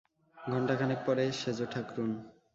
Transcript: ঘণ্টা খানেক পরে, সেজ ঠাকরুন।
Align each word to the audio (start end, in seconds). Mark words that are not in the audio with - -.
ঘণ্টা 0.37 0.73
খানেক 0.75 0.99
পরে, 1.05 1.23
সেজ 1.31 1.59
ঠাকরুন। 1.71 2.11